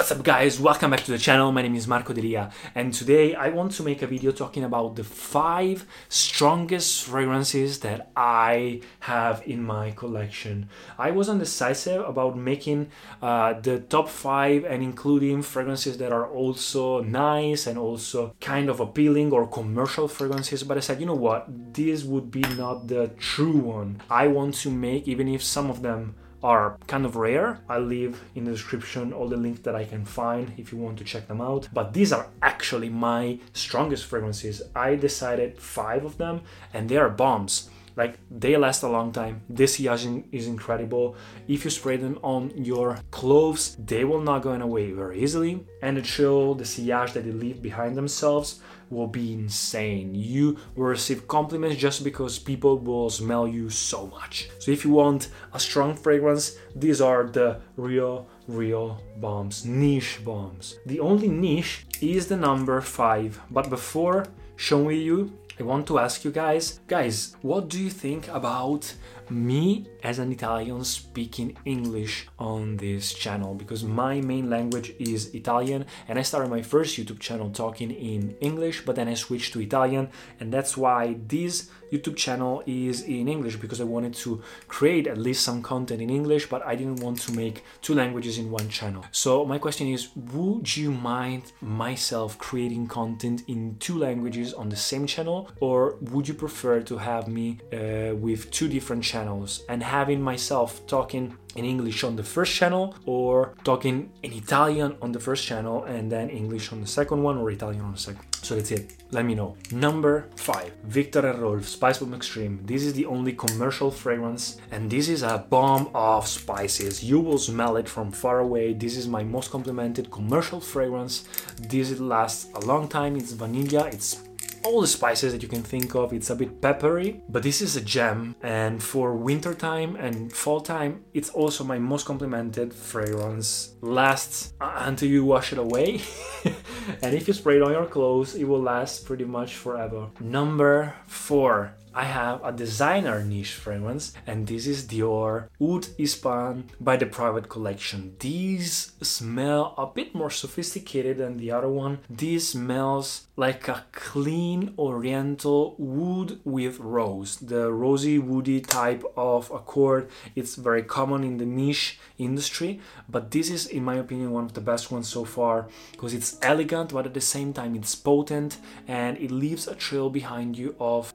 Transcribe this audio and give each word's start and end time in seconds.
What's 0.00 0.12
up 0.12 0.22
guys, 0.22 0.58
welcome 0.58 0.92
back 0.92 1.04
to 1.04 1.10
the 1.10 1.18
channel, 1.18 1.52
my 1.52 1.60
name 1.60 1.74
is 1.74 1.86
Marco 1.86 2.14
Delia 2.14 2.50
and 2.74 2.90
today 2.90 3.34
I 3.34 3.50
want 3.50 3.72
to 3.72 3.82
make 3.82 4.00
a 4.00 4.06
video 4.06 4.32
talking 4.32 4.64
about 4.64 4.96
the 4.96 5.04
5 5.04 5.84
strongest 6.08 7.04
fragrances 7.04 7.80
that 7.80 8.10
I 8.16 8.80
have 9.00 9.42
in 9.44 9.62
my 9.62 9.90
collection. 9.90 10.70
I 10.98 11.10
was 11.10 11.28
undecisive 11.28 12.00
about 12.08 12.38
making 12.38 12.90
uh, 13.20 13.60
the 13.60 13.80
top 13.80 14.08
5 14.08 14.64
and 14.64 14.82
including 14.82 15.42
fragrances 15.42 15.98
that 15.98 16.12
are 16.12 16.26
also 16.26 17.02
nice 17.02 17.66
and 17.66 17.76
also 17.76 18.34
kind 18.40 18.70
of 18.70 18.80
appealing 18.80 19.32
or 19.32 19.46
commercial 19.46 20.08
fragrances 20.08 20.62
but 20.62 20.78
I 20.78 20.80
said 20.80 21.00
you 21.00 21.06
know 21.06 21.14
what, 21.28 21.44
this 21.74 22.04
would 22.04 22.30
be 22.30 22.40
not 22.40 22.88
the 22.88 23.08
true 23.18 23.58
one. 23.58 24.00
I 24.08 24.28
want 24.28 24.54
to 24.62 24.70
make, 24.70 25.06
even 25.08 25.28
if 25.28 25.42
some 25.42 25.68
of 25.68 25.82
them 25.82 26.14
are 26.42 26.78
kind 26.86 27.04
of 27.04 27.16
rare. 27.16 27.60
I'll 27.68 27.80
leave 27.80 28.22
in 28.34 28.44
the 28.44 28.52
description 28.52 29.12
all 29.12 29.28
the 29.28 29.36
links 29.36 29.60
that 29.60 29.74
I 29.74 29.84
can 29.84 30.04
find 30.04 30.52
if 30.56 30.72
you 30.72 30.78
want 30.78 30.98
to 30.98 31.04
check 31.04 31.28
them 31.28 31.40
out. 31.40 31.68
But 31.72 31.92
these 31.92 32.12
are 32.12 32.28
actually 32.42 32.88
my 32.88 33.38
strongest 33.52 34.06
fragrances. 34.06 34.62
I 34.74 34.96
decided 34.96 35.58
five 35.58 36.04
of 36.04 36.18
them 36.18 36.42
and 36.72 36.88
they 36.88 36.96
are 36.96 37.10
bombs. 37.10 37.68
Like 37.96 38.18
they 38.30 38.56
last 38.56 38.82
a 38.82 38.88
long 38.88 39.12
time. 39.12 39.42
This 39.48 39.76
sillage 39.76 40.24
is 40.32 40.46
incredible. 40.46 41.16
If 41.48 41.64
you 41.64 41.70
spray 41.70 41.96
them 41.96 42.18
on 42.22 42.52
your 42.56 42.98
clothes, 43.10 43.76
they 43.84 44.04
will 44.04 44.20
not 44.20 44.42
go 44.42 44.52
away 44.52 44.92
very 44.92 45.20
easily. 45.20 45.66
And 45.82 45.96
the 45.96 46.02
chill, 46.02 46.54
the 46.54 46.64
sillage 46.64 47.12
that 47.12 47.24
they 47.24 47.32
leave 47.32 47.62
behind 47.62 47.96
themselves 47.96 48.60
will 48.90 49.06
be 49.06 49.32
insane. 49.32 50.14
You 50.14 50.58
will 50.74 50.86
receive 50.86 51.28
compliments 51.28 51.76
just 51.76 52.02
because 52.04 52.38
people 52.38 52.78
will 52.78 53.08
smell 53.08 53.46
you 53.46 53.70
so 53.70 54.08
much. 54.08 54.50
So 54.58 54.72
if 54.72 54.84
you 54.84 54.90
want 54.90 55.28
a 55.52 55.60
strong 55.60 55.94
fragrance, 55.94 56.56
these 56.74 57.00
are 57.00 57.24
the 57.24 57.60
real, 57.76 58.26
real 58.48 59.00
bombs, 59.16 59.64
niche 59.64 60.20
bombs. 60.24 60.78
The 60.86 61.00
only 61.00 61.28
niche 61.28 61.86
is 62.00 62.26
the 62.26 62.36
number 62.36 62.80
five. 62.80 63.40
But 63.50 63.70
before 63.70 64.26
showing 64.56 65.00
you, 65.00 65.32
I 65.60 65.62
want 65.62 65.86
to 65.88 65.98
ask 65.98 66.24
you 66.24 66.30
guys, 66.30 66.80
guys, 66.86 67.36
what 67.42 67.68
do 67.68 67.78
you 67.78 67.90
think 67.90 68.28
about 68.28 68.94
me 69.30 69.86
as 70.02 70.18
an 70.18 70.32
Italian 70.32 70.84
speaking 70.84 71.56
English 71.64 72.26
on 72.38 72.76
this 72.76 73.12
channel 73.12 73.54
because 73.54 73.84
my 73.84 74.20
main 74.20 74.48
language 74.50 74.92
is 74.98 75.34
Italian 75.34 75.84
and 76.08 76.18
I 76.18 76.22
started 76.22 76.50
my 76.50 76.62
first 76.62 76.96
YouTube 76.98 77.20
channel 77.20 77.50
talking 77.50 77.90
in 77.90 78.36
English 78.40 78.84
but 78.84 78.96
then 78.96 79.08
I 79.08 79.14
switched 79.14 79.52
to 79.52 79.60
Italian 79.60 80.08
and 80.40 80.52
that's 80.52 80.76
why 80.76 81.16
this 81.26 81.70
YouTube 81.92 82.16
channel 82.16 82.62
is 82.66 83.02
in 83.02 83.28
English 83.28 83.56
because 83.56 83.80
I 83.80 83.84
wanted 83.84 84.14
to 84.14 84.42
create 84.68 85.06
at 85.06 85.18
least 85.18 85.44
some 85.44 85.62
content 85.62 86.00
in 86.00 86.10
English 86.10 86.48
but 86.48 86.64
I 86.64 86.74
didn't 86.74 87.00
want 87.00 87.20
to 87.22 87.32
make 87.32 87.64
two 87.82 87.94
languages 87.94 88.38
in 88.38 88.50
one 88.50 88.68
channel. 88.68 89.04
So 89.10 89.44
my 89.44 89.58
question 89.58 89.88
is 89.88 90.08
would 90.32 90.76
you 90.76 90.90
mind 90.90 91.52
myself 91.60 92.38
creating 92.38 92.86
content 92.86 93.42
in 93.48 93.76
two 93.78 93.98
languages 93.98 94.54
on 94.54 94.68
the 94.68 94.76
same 94.76 95.06
channel 95.06 95.50
or 95.60 95.96
would 96.12 96.26
you 96.26 96.34
prefer 96.34 96.80
to 96.80 96.96
have 96.96 97.28
me 97.28 97.58
uh, 97.72 98.14
with 98.16 98.50
two 98.50 98.68
different 98.68 99.02
channels 99.02 99.19
and 99.68 99.82
having 99.82 100.22
myself 100.22 100.86
talking 100.86 101.36
in 101.56 101.64
English 101.64 102.04
on 102.04 102.16
the 102.16 102.22
first 102.22 102.52
channel 102.54 102.94
or 103.06 103.54
talking 103.64 104.10
in 104.22 104.32
Italian 104.32 104.96
on 105.02 105.12
the 105.12 105.18
first 105.18 105.44
channel 105.44 105.84
and 105.84 106.10
then 106.10 106.30
English 106.30 106.72
on 106.72 106.80
the 106.80 106.86
second 106.86 107.22
one 107.22 107.36
or 107.38 107.50
Italian 107.50 107.82
on 107.82 107.92
the 107.92 107.98
second. 107.98 108.24
So 108.42 108.54
that's 108.54 108.70
it. 108.70 108.96
Let 109.10 109.24
me 109.24 109.34
know. 109.34 109.56
Number 109.72 110.28
five, 110.36 110.72
Viktor 110.84 111.26
and 111.26 111.40
Rolf 111.40 111.68
Spice 111.68 111.98
Bomb 111.98 112.14
Extreme. 112.14 112.60
This 112.64 112.84
is 112.84 112.94
the 112.94 113.06
only 113.06 113.32
commercial 113.32 113.90
fragrance 113.90 114.58
and 114.70 114.90
this 114.90 115.08
is 115.08 115.22
a 115.22 115.44
bomb 115.50 115.90
of 115.94 116.26
spices. 116.26 117.02
You 117.02 117.20
will 117.20 117.38
smell 117.38 117.76
it 117.76 117.88
from 117.88 118.12
far 118.12 118.38
away. 118.38 118.72
This 118.72 118.96
is 118.96 119.08
my 119.08 119.24
most 119.24 119.50
complimented 119.50 120.10
commercial 120.10 120.60
fragrance. 120.60 121.24
This 121.58 121.98
lasts 121.98 122.48
a 122.54 122.60
long 122.60 122.88
time. 122.88 123.16
It's 123.16 123.32
vanilla. 123.32 123.88
It's 123.88 124.22
all 124.64 124.80
the 124.80 124.86
spices 124.86 125.32
that 125.32 125.42
you 125.42 125.48
can 125.48 125.62
think 125.62 125.94
of. 125.94 126.12
It's 126.12 126.30
a 126.30 126.36
bit 126.36 126.60
peppery, 126.60 127.22
but 127.28 127.42
this 127.42 127.60
is 127.60 127.76
a 127.76 127.80
gem. 127.80 128.36
And 128.42 128.82
for 128.82 129.14
winter 129.14 129.54
time 129.54 129.96
and 129.96 130.32
fall 130.32 130.60
time, 130.60 131.04
it's 131.14 131.30
also 131.30 131.64
my 131.64 131.78
most 131.78 132.06
complimented 132.06 132.72
fragrance. 132.74 133.74
Lasts 133.80 134.52
until 134.60 135.08
you 135.08 135.24
wash 135.24 135.52
it 135.52 135.58
away. 135.58 136.00
and 137.02 137.14
if 137.14 137.28
you 137.28 137.34
spray 137.34 137.56
it 137.56 137.62
on 137.62 137.72
your 137.72 137.86
clothes, 137.86 138.34
it 138.34 138.44
will 138.44 138.62
last 138.62 139.06
pretty 139.06 139.24
much 139.24 139.54
forever. 139.56 140.08
Number 140.20 140.94
four, 141.06 141.74
I 141.92 142.04
have 142.04 142.44
a 142.44 142.52
designer 142.52 143.24
niche 143.24 143.54
fragrance, 143.54 144.12
and 144.24 144.46
this 144.46 144.68
is 144.68 144.86
Dior 144.86 145.48
Oud 145.60 145.88
Ispahan 145.98 146.62
by 146.80 146.96
the 146.96 147.06
Private 147.06 147.48
Collection. 147.48 148.14
These 148.20 148.92
smell 149.02 149.74
a 149.76 149.86
bit 149.86 150.14
more 150.14 150.30
sophisticated 150.30 151.18
than 151.18 151.36
the 151.36 151.50
other 151.50 151.68
one. 151.68 151.98
This 152.08 152.50
smells 152.50 153.26
like 153.34 153.66
a 153.66 153.86
clean 153.90 154.72
oriental 154.78 155.74
wood 155.78 156.38
with 156.44 156.78
rose. 156.78 157.36
The 157.38 157.72
rosy 157.72 158.20
woody 158.20 158.60
type 158.60 159.02
of 159.16 159.50
accord. 159.50 160.10
It's 160.36 160.54
very 160.54 160.84
common 160.84 161.24
in 161.24 161.38
the 161.38 161.46
niche 161.46 161.98
industry, 162.18 162.80
but 163.08 163.32
this 163.32 163.50
is, 163.50 163.66
in 163.66 163.82
my 163.82 163.96
opinion, 163.96 164.30
one 164.30 164.44
of 164.44 164.52
the 164.52 164.60
best 164.60 164.92
ones 164.92 165.08
so 165.08 165.24
far 165.24 165.66
because 165.90 166.14
it's 166.14 166.38
elegant, 166.42 166.92
but 166.92 167.06
at 167.06 167.14
the 167.14 167.20
same 167.20 167.52
time 167.52 167.74
it's 167.74 167.96
potent 167.96 168.58
and 168.86 169.16
it 169.18 169.32
leaves 169.32 169.66
a 169.66 169.74
trail 169.74 170.08
behind 170.08 170.56
you 170.56 170.76
of 170.78 171.14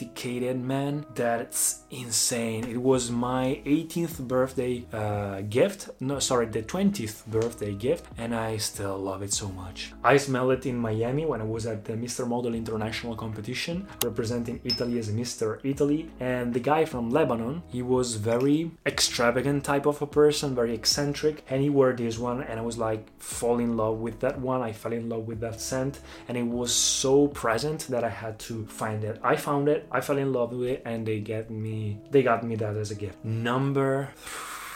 sophisticated 0.00 0.58
man. 0.58 1.04
That's 1.14 1.82
insane. 1.90 2.64
It 2.64 2.80
was 2.80 3.10
my 3.10 3.60
18th 3.66 4.26
birthday 4.26 4.84
uh, 4.92 5.42
gift. 5.42 5.90
No, 6.00 6.18
sorry, 6.18 6.46
the 6.46 6.62
20th 6.62 7.26
birthday 7.26 7.74
gift, 7.74 8.06
and 8.16 8.34
I 8.34 8.56
still 8.56 8.96
love 8.98 9.22
it 9.22 9.32
so 9.32 9.48
much. 9.48 9.92
I 10.02 10.16
smelled 10.16 10.52
it 10.52 10.66
in 10.66 10.76
Miami 10.76 11.26
when 11.26 11.40
I 11.40 11.44
was 11.44 11.66
at 11.66 11.84
the 11.84 11.94
Mr. 11.94 12.26
Model 12.26 12.54
International 12.54 13.14
competition 13.14 13.86
representing 14.02 14.60
Italy 14.64 14.98
as 14.98 15.10
Mr. 15.10 15.58
Italy 15.64 16.10
and 16.20 16.54
the 16.54 16.60
guy 16.60 16.84
from 16.84 17.10
Lebanon 17.10 17.62
he 17.68 17.82
was 17.82 18.14
very 18.14 18.70
extravagant 18.86 19.64
type 19.64 19.86
of 19.86 20.00
a 20.02 20.06
person 20.06 20.54
very 20.54 20.74
eccentric 20.74 21.44
and 21.50 21.62
he 21.62 21.70
wore 21.70 21.92
this 21.92 22.18
one 22.18 22.42
and 22.42 22.58
I 22.58 22.62
was 22.62 22.78
like 22.78 23.02
fall 23.18 23.58
in 23.58 23.76
love 23.76 23.98
with 23.98 24.20
that 24.20 24.38
one 24.40 24.62
I 24.62 24.72
fell 24.72 24.92
in 24.92 25.08
love 25.08 25.26
with 25.26 25.40
that 25.40 25.60
scent 25.60 26.00
and 26.28 26.36
it 26.36 26.46
was 26.46 26.72
so 26.72 27.28
present 27.28 27.80
that 27.88 28.04
I 28.04 28.08
had 28.08 28.38
to 28.50 28.66
find 28.66 29.04
it 29.04 29.20
I 29.22 29.36
found 29.36 29.68
it 29.68 29.86
I 29.90 30.00
fell 30.00 30.18
in 30.18 30.32
love 30.32 30.52
with 30.52 30.68
it 30.68 30.82
and 30.84 31.06
they 31.06 31.20
get 31.20 31.50
me 31.50 32.00
they 32.10 32.22
got 32.22 32.44
me 32.44 32.56
that 32.56 32.76
as 32.76 32.90
a 32.90 32.94
gift 32.94 33.24
number 33.24 34.10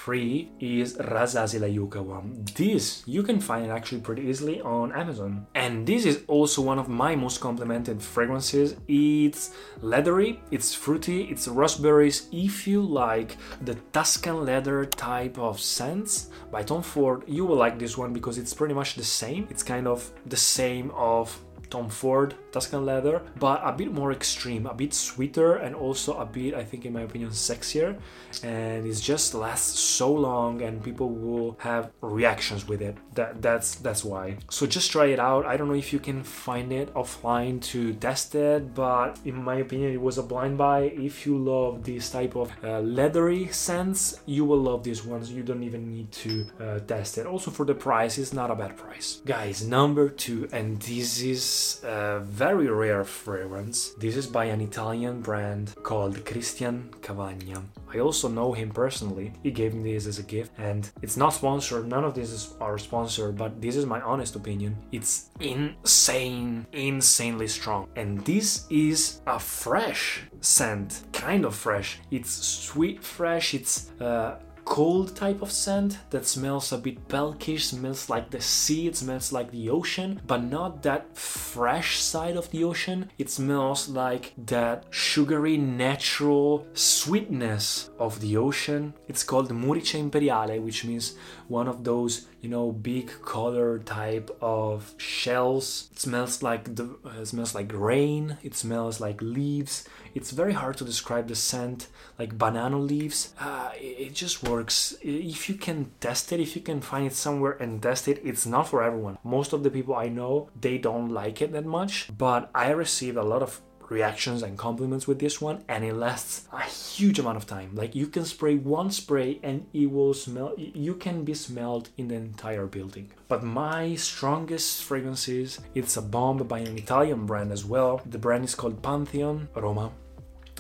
three 0.05 0.51
is 0.61 0.99
Rasasi 0.99 1.59
La 1.59 1.67
Yuqawam. 1.67 2.45
This 2.55 3.03
you 3.07 3.23
can 3.23 3.41
find 3.41 3.73
actually 3.73 4.03
pretty 4.03 4.23
easily 4.23 4.61
on 4.61 4.93
Amazon. 4.93 5.47
And 5.55 5.87
this 5.87 6.05
is 6.05 6.23
also 6.29 6.61
one 6.61 6.79
of 6.79 6.89
my 6.89 7.17
most 7.17 7.41
complimented 7.41 8.03
fragrances. 8.03 8.77
It's 8.87 9.55
leathery, 9.81 10.41
it's 10.51 10.75
fruity, 10.75 11.23
it's 11.31 11.49
raspberries. 11.49 12.29
If 12.33 12.67
you 12.67 12.83
like 12.83 13.39
the 13.63 13.77
Tuscan 13.93 14.45
leather 14.45 14.85
type 14.85 15.39
of 15.39 15.59
scents 15.59 16.29
by 16.53 16.63
Tom 16.63 16.83
Ford, 16.83 17.25
you 17.27 17.47
will 17.47 17.57
like 17.57 17.79
this 17.79 17.97
one 17.97 18.13
because 18.13 18.37
it's 18.37 18.53
pretty 18.53 18.75
much 18.75 18.97
the 18.97 19.05
same. 19.05 19.47
It's 19.49 19.63
kind 19.63 19.89
of 19.89 20.11
the 20.27 20.37
same 20.37 20.91
of 20.91 21.35
Tom 21.75 21.89
Ford 21.89 22.35
Tuscan 22.53 22.87
leather, 22.87 23.21
but 23.41 23.61
a 23.65 23.73
bit 23.73 23.91
more 23.93 24.13
extreme, 24.13 24.65
a 24.67 24.75
bit 24.75 24.95
sweeter, 24.95 25.57
and 25.57 25.75
also 25.75 26.11
a 26.19 26.25
bit, 26.25 26.55
I 26.55 26.63
think, 26.63 26.87
in 26.87 26.93
my 26.93 27.01
opinion, 27.01 27.31
sexier. 27.31 27.99
And 28.45 28.87
it 28.87 28.95
just 29.13 29.35
lasts 29.35 29.81
so 29.81 30.13
long, 30.13 30.63
and 30.63 30.81
people 30.89 31.11
will 31.11 31.57
have 31.59 31.91
reactions 32.01 32.69
with 32.69 32.81
it. 32.81 32.97
That 33.15 33.43
that's 33.43 33.75
that's 33.87 34.05
why. 34.05 34.37
So 34.51 34.67
just 34.67 34.93
try 34.93 35.07
it 35.07 35.19
out. 35.19 35.47
I 35.47 35.57
don't 35.57 35.67
know 35.67 35.81
if 35.87 35.93
you 35.93 35.99
can 35.99 36.23
find 36.23 36.73
it 36.81 36.95
offline 36.95 37.61
to 37.73 37.95
test 37.95 38.37
it, 38.37 38.73
but 38.75 39.19
in 39.25 39.37
my 39.43 39.57
opinion, 39.57 39.91
it 39.93 40.01
was 40.09 40.17
a 40.19 40.23
blind 40.23 40.57
buy. 40.57 40.81
If 41.09 41.27
you 41.27 41.35
love 41.37 41.83
this 41.83 42.05
type 42.11 42.37
of 42.37 42.53
uh, 42.63 42.81
leathery 42.99 43.49
scents, 43.49 44.21
you 44.27 44.45
will 44.45 44.63
love 44.71 44.85
these 44.85 45.03
ones. 45.05 45.33
You 45.33 45.43
don't 45.43 45.65
even 45.65 45.91
need 45.91 46.13
to 46.25 46.47
uh, 46.61 46.79
test 46.93 47.19
it. 47.19 47.27
Also, 47.27 47.51
for 47.51 47.67
the 47.67 47.75
price, 47.75 48.17
it's 48.23 48.33
not 48.33 48.49
a 48.51 48.55
bad 48.63 48.77
price, 48.77 49.21
guys. 49.27 49.67
Number 49.67 50.09
two, 50.09 50.49
and 50.53 50.81
this 50.81 51.21
is 51.21 51.64
uh, 51.85 52.21
very 52.21 52.69
rare 52.69 53.05
fragrance. 53.05 53.95
This 53.99 54.17
is 54.17 54.27
by 54.27 54.45
an 54.47 54.61
Italian 54.61 55.21
brand 55.21 55.75
called 55.83 56.25
Christian 56.25 56.91
Cavagna. 57.03 57.63
I 57.95 57.99
also 58.01 58.29
know 58.29 58.53
him 58.53 58.71
personally. 58.71 59.33
He 59.43 59.51
gave 59.51 59.73
me 59.75 59.93
this 59.93 60.07
as 60.07 60.19
a 60.19 60.23
gift 60.23 60.53
and 60.59 60.91
it's 61.03 61.17
not 61.17 61.35
sponsored. 61.41 61.87
None 61.87 62.05
of 62.05 62.15
this 62.15 62.31
is 62.31 62.55
our 62.61 62.79
sponsor, 62.79 63.33
but 63.33 63.61
this 63.61 63.77
is 63.77 63.87
my 63.87 64.01
honest 64.01 64.35
opinion. 64.37 64.77
It's 64.93 65.31
insane, 65.41 66.67
insanely 66.73 67.49
strong. 67.49 67.89
And 67.97 68.25
this 68.25 68.67
is 68.71 69.21
a 69.27 69.39
fresh 69.39 70.23
scent, 70.41 71.03
kind 71.13 71.45
of 71.45 71.55
fresh. 71.55 72.01
It's 72.11 72.31
sweet 72.31 73.03
fresh, 73.03 73.55
it's 73.55 73.91
uh, 74.01 74.37
cold 74.65 75.15
type 75.15 75.43
of 75.43 75.53
scent 75.53 75.99
that 76.11 76.27
smells 76.27 76.73
a 76.73 76.79
bit 76.79 77.09
pelkish, 77.09 77.67
smells 77.67 78.09
like 78.09 78.31
the 78.31 78.41
sea, 78.41 78.89
it 78.89 78.97
smells 78.97 79.33
like 79.33 79.51
the 79.51 79.69
ocean, 79.69 80.21
but 80.27 80.43
not 80.43 80.83
that 80.83 81.17
fresh 81.17 82.01
side 82.01 82.37
of 82.37 82.51
the 82.51 82.65
ocean. 82.65 83.11
It 83.19 83.31
smells 83.31 83.89
like 83.89 84.33
that 84.47 84.87
sugary, 84.91 85.57
natural 85.57 86.67
sweetness 86.73 87.91
of 87.99 88.21
the 88.21 88.37
ocean. 88.37 88.95
It's 89.09 89.23
called 89.23 89.55
Murice 89.55 89.95
Imperiale, 89.95 90.61
which 90.61 90.85
means 90.85 91.15
one 91.49 91.69
of 91.69 91.85
those, 91.85 92.27
you 92.41 92.49
know, 92.49 92.73
big 92.73 93.11
color 93.23 93.79
type 93.79 94.35
of 94.41 94.95
shells. 94.97 95.91
It 95.93 96.01
smells 96.01 96.43
like 96.43 96.75
the 96.75 96.97
uh, 97.05 97.25
smells 97.25 97.55
like 97.55 97.71
rain. 97.75 98.39
It 98.43 98.55
smells 98.55 98.99
like 99.01 99.21
leaves. 99.21 99.87
It's 100.15 100.31
very 100.31 100.53
hard 100.53 100.77
to 100.79 100.85
describe 100.85 101.29
the 101.29 101.35
scent, 101.35 101.89
like 102.19 102.39
banana 102.39 102.79
leaves. 102.79 103.35
Uh, 103.39 103.71
it, 103.77 104.07
it 104.07 104.15
just 104.15 104.43
works. 104.43 104.54
If 104.61 105.49
you 105.49 105.55
can 105.55 105.91
test 106.01 106.33
it, 106.33 106.41
if 106.41 106.57
you 106.57 106.63
can 106.63 106.81
find 106.81 107.07
it 107.07 107.15
somewhere 107.15 107.53
and 107.53 107.83
test 107.83 108.09
it, 108.09 108.21
it's 108.25 108.47
not 108.47 108.69
for 108.69 108.83
everyone. 108.83 109.19
Most 109.25 109.53
of 109.53 109.63
the 109.63 109.71
people 109.71 109.95
I 109.95 110.09
know, 110.09 110.51
they 110.61 110.79
don't 110.79 111.11
like 111.11 111.43
it 111.43 111.53
that 111.53 111.65
much, 111.65 112.11
but 112.17 112.51
I 112.55 112.71
received 112.71 113.17
a 113.17 113.23
lot 113.23 113.43
of 113.43 113.61
reactions 113.91 114.43
and 114.43 114.57
compliments 114.57 115.07
with 115.07 115.19
this 115.19 115.41
one 115.41 115.63
and 115.69 115.85
it 115.85 115.95
lasts 115.95 116.49
a 116.53 116.63
huge 116.63 117.19
amount 117.19 117.37
of 117.37 117.47
time. 117.47 117.75
Like 117.75 117.95
you 117.95 118.07
can 118.07 118.25
spray 118.25 118.57
one 118.57 118.91
spray 118.91 119.41
and 119.43 119.67
it 119.73 119.87
will 119.91 120.15
smell 120.15 120.55
you 120.57 120.95
can 120.95 121.25
be 121.25 121.35
smelled 121.35 121.91
in 121.97 122.09
the 122.09 122.15
entire 122.15 122.67
building. 122.67 123.11
But 123.29 123.43
my 123.43 123.95
strongest 123.95 124.85
fragrances 124.85 125.61
it's 125.75 125.97
a 125.97 126.03
bomb 126.03 126.39
by 126.39 126.61
an 126.61 126.79
italian 126.79 127.27
brand 127.27 127.53
as 127.53 127.65
well. 127.65 128.01
The 128.07 128.19
brand 128.19 128.45
is 128.45 128.55
called 128.55 128.83
pantheon 128.83 129.49
roma 129.55 129.93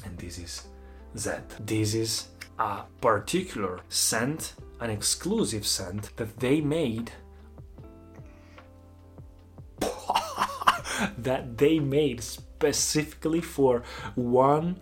and 0.04 0.18
this 0.18 0.38
is 0.38 0.64
z. 1.16 1.30
This 1.60 1.94
is 1.94 2.28
a 2.58 2.82
particular 3.00 3.80
scent 3.88 4.54
an 4.80 4.90
exclusive 4.90 5.66
scent 5.66 6.14
that 6.16 6.38
they 6.40 6.60
made 6.60 7.10
that 11.18 11.56
they 11.58 11.78
made 11.78 12.22
specifically 12.22 13.40
for 13.40 13.82
one 14.14 14.76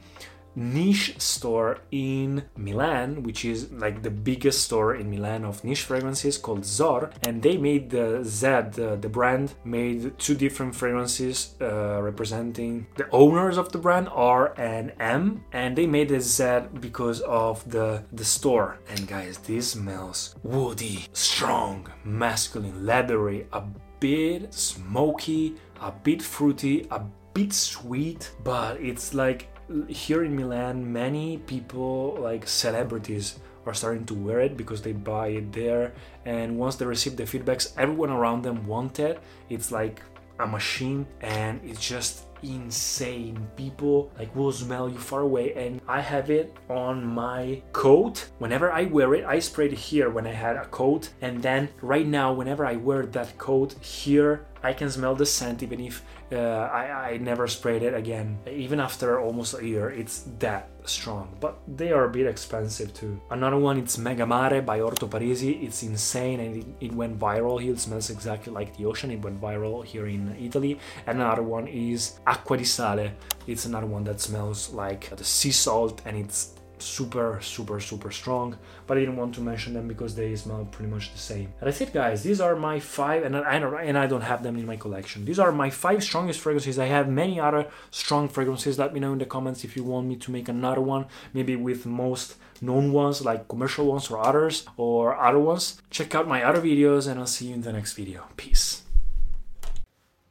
niche 0.55 1.19
store 1.19 1.79
in 1.91 2.45
Milan, 2.57 3.23
which 3.23 3.45
is 3.45 3.71
like 3.73 4.03
the 4.03 4.11
biggest 4.11 4.65
store 4.65 4.95
in 4.95 5.11
Milan 5.11 5.45
of 5.45 5.65
niche 5.65 5.83
fragrances 5.83 6.39
called 6.39 6.65
Zor. 6.65 7.11
And 7.23 7.43
they 7.43 7.57
made 7.57 7.91
the 7.91 8.23
Z, 8.25 8.47
the, 8.73 8.99
the 9.01 9.09
brand, 9.09 9.55
made 9.65 10.19
two 10.19 10.35
different 10.35 10.75
fragrances 10.75 11.55
uh, 11.61 12.01
representing 12.03 12.87
the 12.97 13.09
owners 13.11 13.57
of 13.57 13.73
the 13.73 13.79
brand, 13.79 14.09
R 14.13 14.55
and 14.59 14.93
M. 14.99 15.45
And 15.53 15.77
they 15.77 15.87
made 15.87 16.09
the 16.09 16.21
Z 16.21 16.69
because 16.81 17.21
of 17.23 17.69
the, 17.71 18.05
the 18.13 18.25
store. 18.25 18.79
And 18.89 19.07
guys, 19.07 19.39
this 19.39 19.73
smells 19.73 20.35
woody, 20.43 21.07
strong, 21.13 21.89
masculine, 22.05 22.85
leathery, 22.85 23.47
a 23.53 23.63
bit 24.01 24.53
smoky, 24.53 25.55
a 25.81 25.93
bit 25.93 26.23
fruity, 26.23 26.87
a 26.91 27.01
bit 27.35 27.53
sweet, 27.53 28.33
but 28.45 28.81
it's 28.81 29.15
like 29.15 29.49
here 29.89 30.25
in 30.25 30.37
Milan, 30.37 30.93
many 30.93 31.39
people, 31.39 32.17
like 32.21 32.47
celebrities, 32.49 33.39
are 33.67 33.75
starting 33.75 34.05
to 34.07 34.15
wear 34.15 34.41
it 34.41 34.57
because 34.57 34.83
they 34.83 34.93
buy 34.93 35.29
it 35.29 35.53
there. 35.53 35.93
And 36.25 36.59
once 36.59 36.77
they 36.77 36.87
receive 36.87 37.17
the 37.17 37.25
feedbacks, 37.25 37.73
everyone 37.79 38.11
around 38.11 38.43
them 38.43 38.67
want 38.67 38.99
it. 38.99 39.21
It's 39.49 39.71
like 39.71 40.03
a 40.41 40.47
machine, 40.47 41.07
and 41.21 41.61
it's 41.63 41.87
just 41.87 42.27
insane. 42.43 43.39
People 43.57 44.11
like 44.19 44.35
will 44.35 44.51
smell 44.51 44.89
you 44.89 44.99
far 44.99 45.21
away, 45.21 45.55
and 45.55 45.81
I 45.87 46.01
have 46.01 46.31
it 46.31 46.57
on 46.69 47.05
my 47.07 47.63
coat. 47.73 48.31
Whenever 48.39 48.73
I 48.73 48.85
wear 48.85 49.15
it, 49.15 49.25
I 49.25 49.39
sprayed 49.39 49.73
it 49.73 49.79
here 49.79 50.11
when 50.11 50.27
I 50.27 50.33
had 50.33 50.57
a 50.57 50.67
coat, 50.67 51.11
and 51.21 51.41
then 51.43 51.69
right 51.81 52.07
now, 52.07 52.33
whenever 52.33 52.67
I 52.67 52.77
wear 52.77 53.07
that 53.07 53.39
coat 53.39 53.75
here, 53.81 54.47
I 54.63 54.73
can 54.73 54.91
smell 54.91 55.15
the 55.15 55.27
scent 55.27 55.63
even 55.63 55.81
if 55.81 56.03
uh, 56.33 56.37
I, 56.37 57.11
I 57.11 57.17
never 57.19 57.47
sprayed 57.49 57.83
it 57.83 57.95
again. 57.95 58.39
Even 58.47 58.81
after 58.81 59.21
almost 59.21 59.59
a 59.59 59.67
year, 59.67 59.91
it's 59.91 60.25
that 60.39 60.71
strong. 60.85 61.37
But 61.41 61.59
they 61.67 61.93
are 61.93 62.05
a 62.05 62.11
bit 62.11 62.27
expensive 62.27 62.95
too. 62.95 63.21
Another 63.31 63.59
one, 63.59 63.79
it's 63.79 63.97
Megamare 63.97 64.65
by 64.65 64.81
Orto 64.81 65.07
Parisi. 65.07 65.63
It's 65.63 65.83
insane 65.83 66.41
and 66.41 66.57
it, 66.57 66.67
it 66.81 66.93
went 66.93 67.19
viral 67.19 67.61
here. 67.61 67.73
It 67.73 67.81
smells 67.81 68.11
exactly 68.11 68.53
like 68.53 68.77
the 68.77 68.87
ocean. 68.87 69.11
It 69.11 69.21
went 69.23 69.41
viral 69.41 69.85
here 69.85 70.07
in 70.07 70.35
Italy. 70.41 70.79
And 71.07 71.21
another 71.21 71.43
one 71.43 71.67
is 71.67 72.21
Acqua 72.27 72.57
di 72.57 72.65
Sale. 72.65 73.13
It's 73.47 73.65
another 73.67 73.87
one 73.87 74.05
that 74.05 74.21
smells 74.21 74.73
like 74.73 75.15
the 75.17 75.25
sea 75.25 75.51
salt 75.51 76.03
and 76.05 76.17
it's 76.17 76.55
super 76.83 77.39
super 77.41 77.81
super 77.81 78.11
strong 78.11 78.57
but 78.87 78.97
i 78.97 79.01
didn't 79.01 79.17
want 79.17 79.35
to 79.35 79.41
mention 79.41 79.73
them 79.73 79.87
because 79.89 80.15
they 80.15 80.35
smell 80.37 80.67
pretty 80.71 80.91
much 80.91 81.13
the 81.13 81.19
same. 81.19 81.53
And 81.61 81.67
that's 81.67 81.81
it 81.81 81.93
guys. 81.93 82.23
These 82.23 82.41
are 82.41 82.57
my 82.57 82.81
five 82.81 83.23
and 83.23 83.37
i 83.37 83.83
and 83.83 83.99
i 83.99 84.07
don't 84.07 84.23
have 84.23 84.43
them 84.43 84.57
in 84.57 84.67
my 84.67 84.77
collection. 84.77 85.25
These 85.25 85.39
are 85.39 85.53
my 85.53 85.71
five 85.71 86.03
strongest 86.03 86.41
fragrances. 86.41 86.79
I 86.79 86.87
have 86.87 87.09
many 87.09 87.41
other 87.41 87.69
strong 87.91 88.29
fragrances. 88.29 88.79
Let 88.79 88.93
me 88.93 89.01
know 89.01 89.13
in 89.13 89.19
the 89.19 89.27
comments 89.27 89.65
if 89.65 89.77
you 89.77 89.85
want 89.85 90.07
me 90.07 90.17
to 90.17 90.31
make 90.31 90.49
another 90.49 90.81
one 90.81 91.07
maybe 91.33 91.57
with 91.57 91.87
most 91.87 92.37
known 92.61 92.93
ones 92.93 93.25
like 93.25 93.49
commercial 93.49 93.87
ones 93.87 94.11
or 94.11 94.19
others 94.19 94.67
or 94.77 95.17
other 95.17 95.39
ones. 95.39 95.81
Check 95.91 96.15
out 96.15 96.29
my 96.29 96.43
other 96.43 96.61
videos 96.61 97.09
and 97.09 97.19
i'll 97.19 97.27
see 97.27 97.49
you 97.49 97.55
in 97.55 97.63
the 97.63 97.73
next 97.73 97.95
video. 97.95 98.27
Peace. 98.37 98.83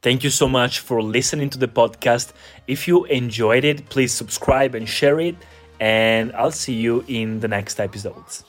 Thank 0.02 0.24
you 0.24 0.30
so 0.30 0.48
much 0.48 0.80
for 0.80 1.00
listening 1.00 1.48
to 1.50 1.58
the 1.58 1.68
podcast. 1.68 2.32
If 2.66 2.88
you 2.88 3.04
enjoyed 3.04 3.64
it, 3.64 3.88
please 3.88 4.12
subscribe 4.12 4.74
and 4.74 4.88
share 4.88 5.20
it 5.20 5.36
and 5.82 6.32
I'll 6.34 6.52
see 6.52 6.74
you 6.74 7.04
in 7.08 7.40
the 7.40 7.48
next 7.48 7.80
episodes. 7.80 8.44